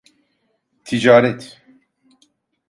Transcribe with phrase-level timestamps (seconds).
[0.85, 1.41] Ticaret.